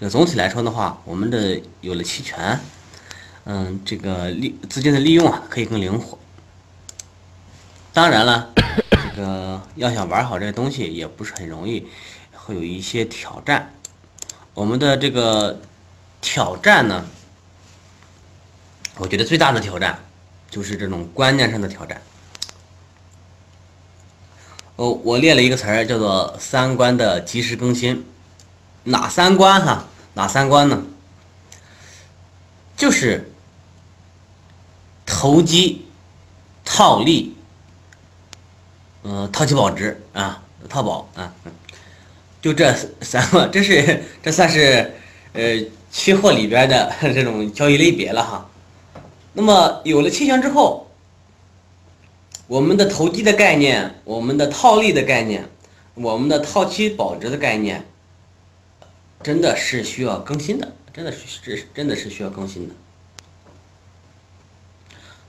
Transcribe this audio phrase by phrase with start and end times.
[0.00, 2.58] 这个总体来说的话，我们的有了期权，
[3.44, 6.18] 嗯，这个利资金的利用啊，可以更灵活。
[7.92, 8.50] 当然了，
[8.90, 11.86] 这个要想玩好这个东西也不是很容易，
[12.32, 13.74] 会有一些挑战。
[14.54, 15.60] 我们的这个
[16.22, 17.04] 挑战呢，
[18.96, 19.98] 我觉得最大的挑战
[20.48, 22.00] 就是这种观念上的挑战。
[24.76, 28.02] 哦，我列了一个词儿，叫做“三观的及时更新”。
[28.84, 29.84] 哪三观哈？
[30.14, 30.82] 哪三观呢？
[32.76, 33.32] 就是
[35.04, 35.86] 投机、
[36.64, 37.36] 套利，
[39.02, 41.32] 嗯，套期保值啊，套保啊，
[42.40, 44.94] 就这三个，这是这算是
[45.32, 45.42] 呃
[45.90, 48.48] 期货里边的 这种交易类别了哈。
[49.32, 50.86] 那么有了期权之后。
[52.46, 55.48] 我们的投机的概念，我们的套利的概念，
[55.94, 57.86] 我们的套期保值的概念，
[59.22, 62.74] 真的是需要更新的，真的是是真的是需要更新的。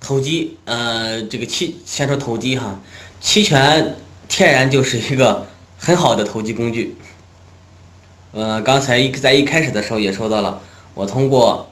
[0.00, 2.80] 投机，呃，这个期先说投机哈，
[3.20, 3.96] 期权
[4.28, 5.46] 天然就是一个
[5.78, 6.96] 很好的投机工具。
[8.32, 10.60] 呃，刚才一在一开始的时候也说到了，
[10.94, 11.70] 我通过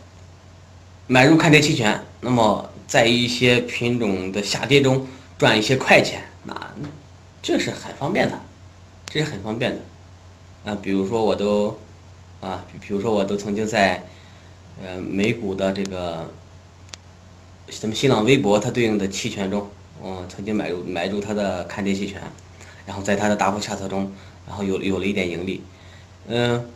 [1.06, 5.06] 买入看跌期权，那么在一些品种的下跌中。
[5.36, 6.55] 赚一些快钱，那
[7.42, 8.41] 这是很方便的，
[9.06, 11.77] 这是很方便的，啊，比如说我都，
[12.45, 14.05] 啊，比比如说我都曾经在，
[14.84, 16.31] 呃，美股的这个，
[17.70, 19.67] 什么新浪微博它对应的期权中，
[20.03, 22.20] 我曾经买入买入它的看跌期权，
[22.84, 24.12] 然后在它的大幅下测中，
[24.47, 25.62] 然后有有了一点盈利，
[26.27, 26.69] 嗯，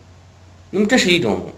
[0.70, 1.52] 那么这是一种，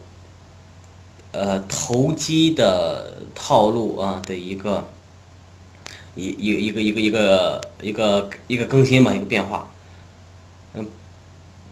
[1.31, 4.85] 呃，投机的套路啊的一个。
[6.17, 9.70] 一一一个一个一个一个一个更新嘛，一个变化，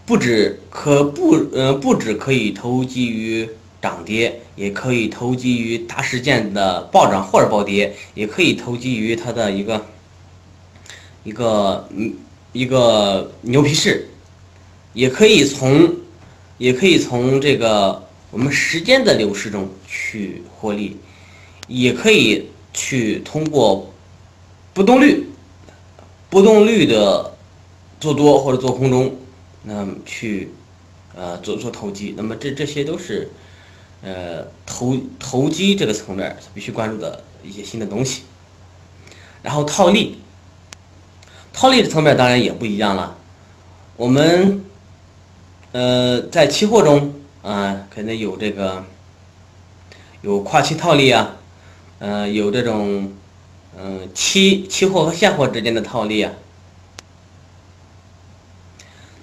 [0.08, 3.46] 不止可不，嗯，不止可以投机于
[3.82, 9.86] 涨跌，也可以投机于大事件的暴涨或者暴跌，也可以投机于它的一个
[11.24, 12.14] 一个嗯
[12.52, 14.08] 一个牛皮市，
[14.94, 15.94] 也可以从
[16.56, 20.96] 也可以从这个我们时间的流逝中去获利，
[21.66, 23.92] 也可以去通过。
[24.72, 25.26] 波动率，
[26.30, 27.36] 波动率的
[28.00, 29.12] 做多或者做空中，
[29.68, 30.50] 那么去
[31.14, 33.28] 呃做做投机，那么这这些都是
[34.02, 38.22] 呃投投机这个层面必须关注的一些新的东西。
[39.42, 40.18] 然后套利，
[41.52, 43.16] 套利的层面当然也不一样了。
[43.96, 44.64] 我们
[45.72, 48.84] 呃在期货中啊，肯定有这个
[50.22, 51.36] 有跨期套利啊，
[51.98, 53.12] 呃有这种。
[53.80, 56.32] 嗯，期期货和现货之间的套利啊。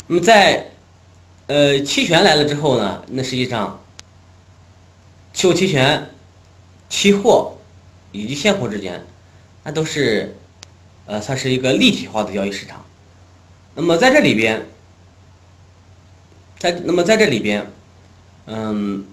[0.07, 0.71] 那么在
[1.47, 3.81] 呃期权来了之后呢，那实际上
[5.33, 6.09] 期货、期权、
[6.89, 7.57] 期货
[8.11, 9.05] 以及现货之间，
[9.63, 10.35] 那都是
[11.05, 12.85] 呃算是一个立体化的交易市场。
[13.73, 14.65] 那么在这里边，
[16.59, 17.65] 在那么在这里边，
[18.45, 19.05] 嗯，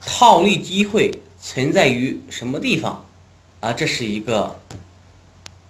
[0.00, 1.12] 套利机会
[1.42, 3.04] 存在于什么地方？
[3.60, 4.58] 啊，这是一个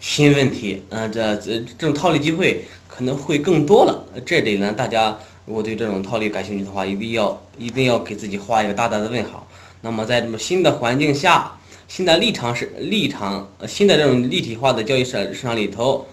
[0.01, 0.83] 新问题。
[0.89, 4.05] 嗯，这这这种套利机会可能会更多了。
[4.25, 9.47] 这里呢，大家如果对这种套利感兴趣的话，一定要一定要给自己画一个大大的问号。
[9.83, 11.53] 那么在这么新的环境下，
[11.87, 16.07] 新的立场是立场，新的这种立体化的交易市市场里头，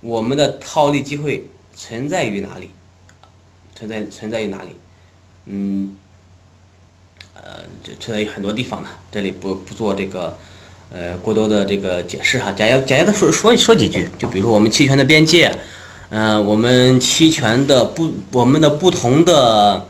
[0.00, 2.70] 我们的套利机会存在于哪里？
[3.74, 4.68] 存在存在于哪里？
[5.46, 5.96] 嗯，
[7.34, 8.88] 呃，这存在于很多地方呢。
[9.10, 10.38] 这里不不做这个。
[10.88, 15.52] 呃，过多的这个解释哈，简要简要的说说说几句，就比如说我们期权的边界，
[16.10, 19.84] 嗯，我们期权的不，我们的不同的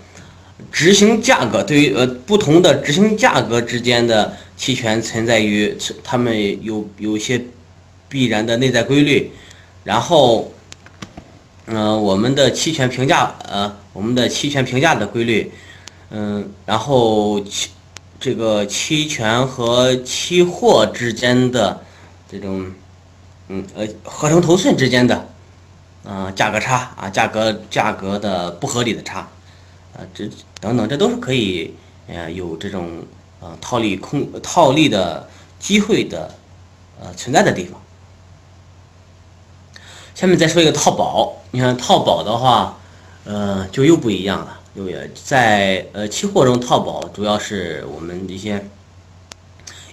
[0.73, 7.41] 执行价格，对于呃不同的执行价格之间的期权存在于它们有有一些
[8.09, 9.31] 必然的内在规律，
[9.85, 10.51] 然后，
[11.67, 15.53] 嗯，我们的期权评价，呃，我们的期权评价的规律，
[16.11, 17.69] 嗯，然后期。
[18.19, 21.83] 这个期权和期货之间的
[22.31, 22.73] 这种，
[23.49, 25.29] 嗯呃，合成头寸之间的，
[26.05, 29.21] 嗯，价格差啊，价格价格的不合理的差，
[29.95, 30.29] 啊，这
[30.61, 31.75] 等等，这都是可以，
[32.09, 33.05] 呃，有这种
[33.41, 35.29] 呃套利空套利的
[35.59, 36.35] 机会的，
[37.01, 37.81] 呃，存在的地方。
[40.15, 42.79] 下面再说一个套保，你看套保的话，
[43.25, 44.61] 呃，就又不一样了。
[44.77, 48.65] 有也在呃期货中套保，主要是我们一些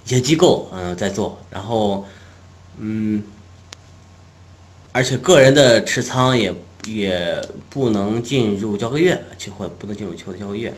[0.06, 2.06] 一些机构嗯在做，然后
[2.77, 3.24] 嗯，
[4.91, 6.53] 而且个人的持仓也
[6.85, 10.74] 也不能进入交割月，期货不能进入期货交割月，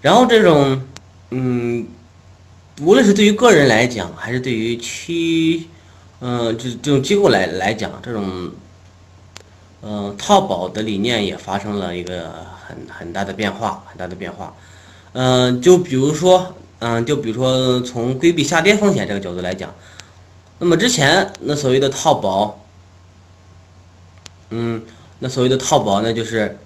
[0.00, 0.82] 然后这种，
[1.30, 1.86] 嗯，
[2.80, 5.68] 无论是对于个人来讲，还是对于期，
[6.20, 8.50] 嗯，这这种机构来来讲，这种，
[9.82, 12.32] 嗯，套保的理念也发生了一个
[12.66, 14.54] 很很大的变化，很大的变化。
[15.12, 19.74] 嗯，就比如说，嗯，就比如说从规避下跌风险这个角度来讲，
[20.58, 22.60] 那么之前那所谓的套保，
[24.50, 24.82] 嗯，
[25.18, 26.58] 那所谓的套保呢，就是。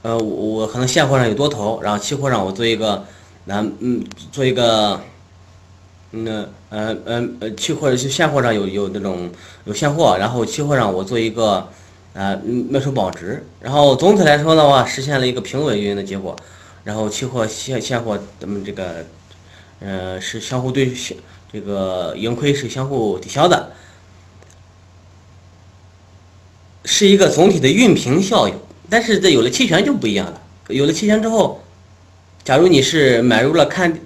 [0.00, 3.04] 呃，我我可能现货上有多头，然后期货上我做一个，
[3.46, 5.00] 那嗯，做一个，
[6.12, 6.30] 那
[6.70, 9.28] 呃呃呃，期货是现货上有有那种
[9.64, 11.68] 有现货，然后期货上我做一个，
[12.14, 12.36] 呃
[12.70, 16.36] 卖出保值，然后总体来说的话，实现了一个平稳运营的结果，
[16.84, 19.06] 然后期货现现货咱们这个，
[19.80, 20.92] 呃是相互对
[21.52, 23.72] 这个盈亏是相互抵消的，
[26.84, 28.54] 是一个总体的运平效应。
[28.90, 30.40] 但是这有了期权就不一样了。
[30.68, 31.62] 有了期权之后，
[32.42, 33.98] 假如你是买入了看，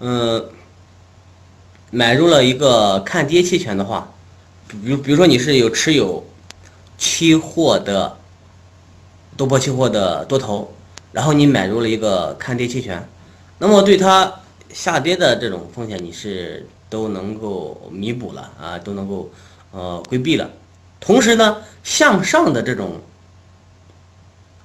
[0.00, 0.48] 嗯，
[1.90, 4.12] 买入了一个看跌期权的话，
[4.68, 6.26] 比如比如说你是有持有
[6.98, 8.16] 期货的
[9.36, 10.72] 多波期货的多头，
[11.12, 13.08] 然后你买入了一个看跌期权，
[13.58, 14.40] 那么对它
[14.72, 19.30] 下跌的这种风险你是都能够弥补了啊，都能够
[19.72, 20.50] 呃规避了。
[21.00, 23.00] 同时呢，向上的这种。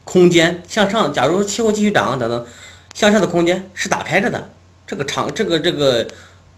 [0.04, 2.45] 空间向上，假如期货继续涨等等，
[2.94, 4.50] 向上的空间是打开着的。
[4.86, 6.06] 这个长，这个这个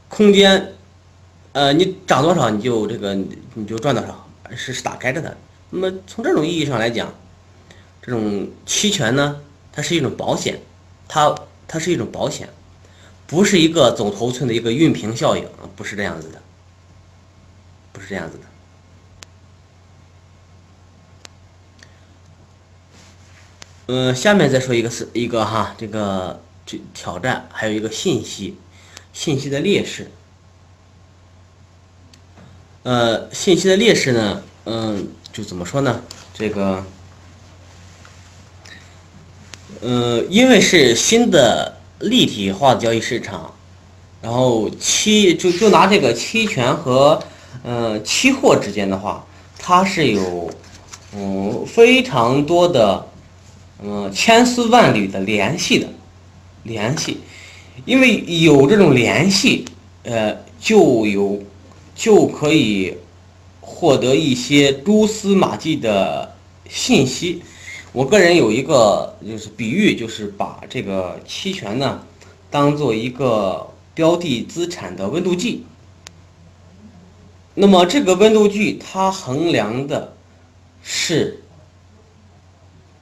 [0.08, 0.74] 空间，
[1.52, 5.38] 呃，你涨多少你就这个你就赚多少，是是打开着的。
[5.75, 7.12] 那么从这种意义上来讲，
[8.00, 9.42] 这种期权呢，
[9.72, 10.62] 它是一种保险，
[11.08, 11.36] 它
[11.68, 12.48] 它是一种保险，
[13.25, 16.40] 不是一个总头寸的一个熨平效应，不是这样子的，
[17.92, 18.44] 不是这样子的。
[23.88, 28.60] 嗯，下面再说一个是一个哈，这个这挑战，还有一个信息，
[29.12, 30.12] 信息的劣势。
[32.84, 36.01] 呃，信息的劣势呢，嗯，就怎么说呢？
[36.33, 36.85] 这个，
[39.81, 43.53] 呃，因为是新的立体化的交易市场，
[44.21, 47.21] 然后期就就拿这个期权和
[47.63, 49.25] 嗯期货之间的话，
[49.57, 50.50] 它是有
[51.15, 53.07] 嗯非常多的。
[53.85, 55.85] 嗯，千丝万缕的联系的
[56.63, 57.18] 联系，
[57.83, 59.65] 因为有这种联系，
[60.03, 61.44] 呃，就有
[61.94, 62.95] 就可以
[63.83, 66.33] 获得一些蛛丝马迹的
[66.69, 67.41] 信息。
[67.91, 72.01] 我个人有一个就是比喻，就是把这个期权呢
[72.50, 75.65] 当做一个标的资产的温度计。
[77.56, 80.15] 那么这个温度计它衡量的
[80.81, 81.41] 是。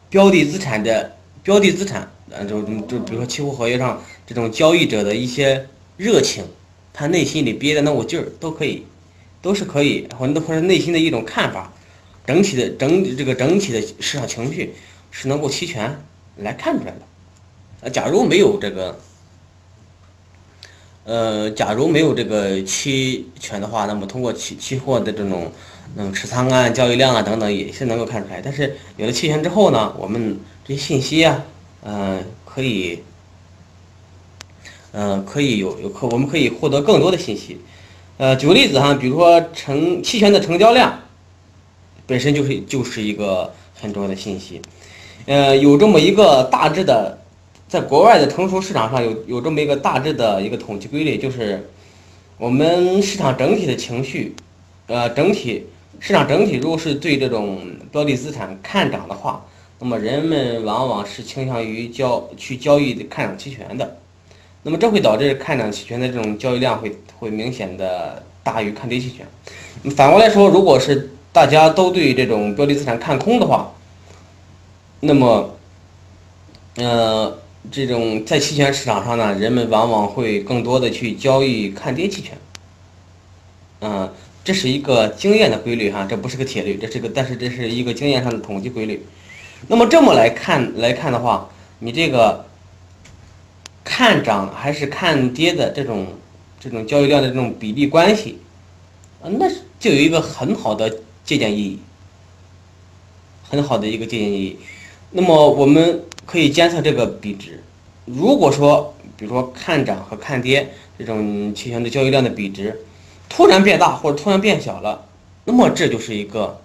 [0.09, 6.43] 标的资产的标的资产，呃，就就比如说期货合约上这种交易者的一些热情，
[6.91, 8.83] 他内心里憋的那股劲儿都可以，
[9.41, 11.71] 都是可以，或者或者内心的一种看法，
[12.25, 14.73] 整体的整这个整体的市场情绪
[15.09, 15.99] 是能够期权
[16.38, 17.01] 来看出来的。
[17.81, 18.99] 呃，假如没有这个，
[21.03, 25.51] 呃，假如没有这个期权的话，那么通过期期货的这种。
[25.97, 28.39] 嗯，持仓啊，交易量啊等等也是能够看出来。
[28.41, 31.43] 但是有了期权之后呢，我们这些信息啊，
[31.83, 33.03] 嗯，可以，
[34.93, 37.60] 嗯，可以有有可我们可以获得更多的信息。
[38.18, 41.00] 呃，举个例子哈，比如说成期权的成交量，
[42.06, 44.62] 本身就是就是一个很重要的信息。
[45.25, 47.18] 呃，有这么一个大致的，
[47.68, 51.70] 在国外的成熟市场上有有这么一个大致的一个统计规律，就是
[52.38, 54.36] 我们市场整体的情绪，
[54.88, 55.68] 呃，整体。
[56.00, 59.46] 市场整体如果是对这种标的资产看涨的话，
[59.77, 63.98] 那么人们往往是倾向于交去交易看涨期权的，
[64.63, 69.25] 那么这会导致看涨期权的这种交易量会会明显的大于看跌期权。
[69.96, 73.74] 反过来说，如果是大家都对这种标的资产看空的话，
[75.00, 75.56] 那么，
[76.75, 77.38] 呃，
[77.72, 82.38] 这种在期权市场上呢，人们往往会更多的去交易看跌期权，
[83.82, 84.12] 嗯。
[84.44, 89.06] 这是一个经验的规律哈，这不是个铁律，这是个，但是这是一个经验上的统计规律。
[89.68, 92.44] 那么这么来看来看的话，你这个
[94.01, 96.08] 看涨还是看跌的这种
[96.60, 98.39] 这种交易量的这种比例关系，
[99.22, 99.48] 啊，那
[99.79, 100.91] 就有一个很好的
[101.24, 101.79] 借鉴意义，
[103.48, 104.58] 很好的一个借鉴意义。
[105.12, 107.62] 那么我们可以监测这个比值，
[108.05, 112.75] 如果说比如说看涨和看跌这种期权的交易量的比值。
[113.29, 115.05] 突然变大或者突然变小了，
[115.46, 116.60] 那么这就是一个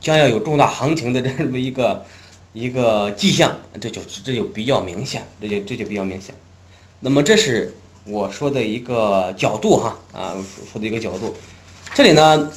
[0.00, 2.06] 将要有重大行情的这么一个
[2.52, 6.34] 一个迹象，这就这就比较明显，这就这就比较明显。
[7.00, 10.36] 那么这是我说的一个角度哈啊，
[10.70, 11.34] 说的一个角度。
[11.94, 12.50] 这里呢，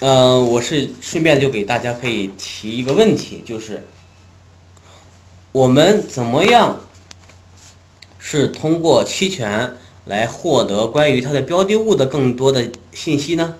[0.00, 3.84] 嗯，我是顺便就给大家可以提一个问题，就是
[5.52, 6.80] 我们怎么样
[8.18, 13.54] 是通过期权来获得关于它的标的物的更多的信息呢？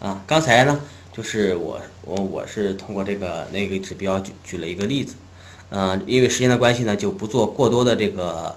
[0.00, 0.80] 啊，刚才呢，
[1.12, 5.14] 就是我我我是通过这个那个指标举举了一个例子，
[5.70, 8.56] 嗯，因为时间的关系呢，就不做过多的这个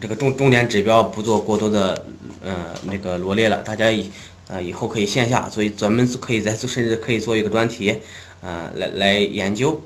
[0.00, 2.06] 这个重重点指标，不做过多的
[2.42, 4.10] 嗯那个罗列了，大家以。
[4.50, 8.00] 啊，以后可以线下，所以咱们可以再甚至可以做一个专题，
[8.42, 9.80] 啊，来来研究。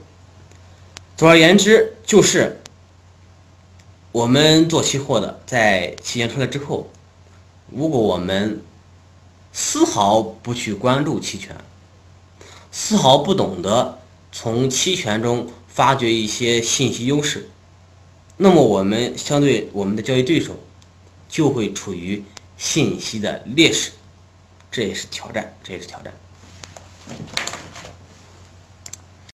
[1.19, 2.62] 总而言之，就是
[4.11, 6.88] 我们做期货的，在期权出来之后，
[7.71, 8.62] 如果我们
[9.52, 11.54] 丝毫不去关注期权，
[12.76, 14.00] 丝毫不懂得
[14.33, 17.49] 从期权中发掘一些信息优势，
[18.37, 20.59] 那么我们相对我们的交易对手
[21.28, 22.25] 就会处于
[22.59, 23.93] 信息的劣势。
[24.73, 26.12] 这也是挑战，这也是挑战。